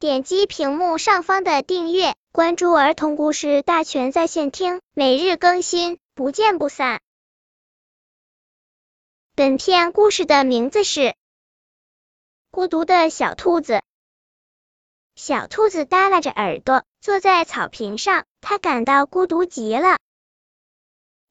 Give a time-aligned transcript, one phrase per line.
[0.00, 7.00] 点击屏幕上方的订阅，关注儿童故事大全在线听，每日更新，不见不散。
[9.34, 11.00] 本片故事的名字是
[12.52, 13.72] 《孤独的小兔子》。
[15.16, 19.98] 小兔子耷拉着耳朵坐在草坪上，它感到孤独极了。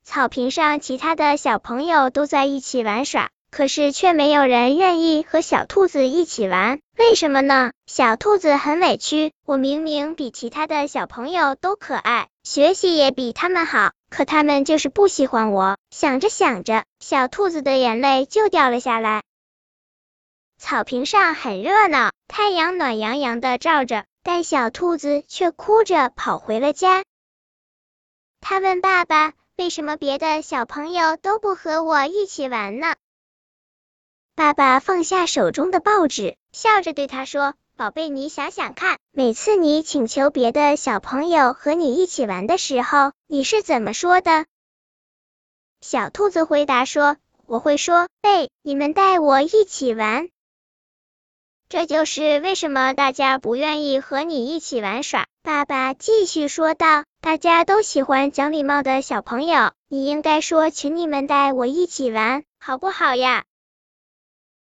[0.03, 6.79] 草坪上，其他的小朋友都在一起玩耍，可是却没有人愿意和小兔子一起玩。
[6.97, 7.71] 为什么呢？
[7.85, 9.31] 小兔子很委屈。
[9.45, 15.77] 我明明比其他的小朋友都可爱，学习也比他们好，可他们就是不喜欢我。
[15.91, 19.23] 想着想着，小兔子的眼泪就掉了下来。
[20.57, 27.03] 草坪上很热闹，太阳暖洋洋的照着，但小兔子却哭着跑回了家。
[28.41, 29.33] 他问爸爸。
[29.57, 32.93] 为什么别的小朋友都不和我一起玩呢？
[34.37, 44.45] 爸爸放下手中的报纸，笑着对他说：“宝贝，你想想看，每次你请求别的小朋友和你一起玩的时候，你是怎么说的？”
[45.81, 50.29] 小兔子回答说：“我会说，哎，你们带我一起玩。”
[51.67, 55.25] 这就是为什么大家不愿意和你一起玩耍。
[55.41, 63.43] 爸爸继续说道：“大家都喜欢讲礼貌的小朋友，你应该说，请你们带我一起玩，好不好呀？”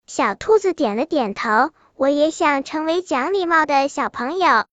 [0.06, 4.66] 小兔子点了点头，我也想成为讲礼貌的小朋友。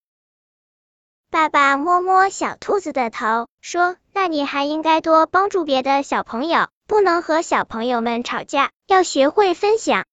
[1.30, 10.04] 爸爸摸摸小兔子的头，说：“那你还应该多帮助别的小朋友，不能和小朋友们吵架，要学会分享。”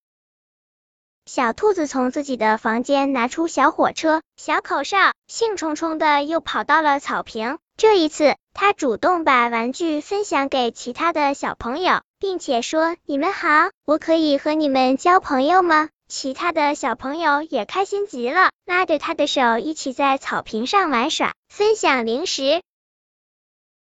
[1.27, 7.58] 小兔子从自己的房间拿出小火车、小口哨，兴冲冲的又跑到了草坪。
[7.77, 22.62] 这一次，它主动把玩具分享给其他的小朋友，并且说：“你们好，我可以和你们交朋友吗？”其他的小朋友也开心极了，拉着他的手一起在草坪上玩耍，分享零食。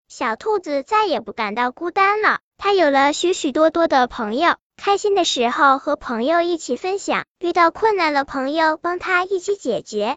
[0.08, 4.56] 小兔子再也不感到孤单了，它有了许许多多的朋友。
[4.76, 10.16] 开心的时候和朋友一起分享，遇到困难了朋友帮他一起解决。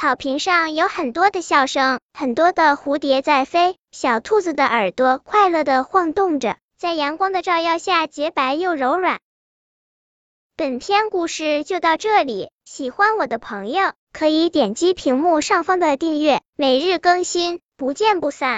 [0.00, 9.18] 草坪上有很多的笑声，很多的蝴蝶在飞，小兔子的耳朵快乐的晃动着，在阳光的照耀下洁白又柔软。
[10.54, 18.56] 本篇故事就到这里，喜欢我的朋友可以点击屏幕上方的订阅，每日更新，不见不散。